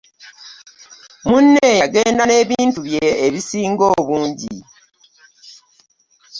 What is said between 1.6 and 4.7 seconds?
yagenda n’ebintu bye ebisinga obungi.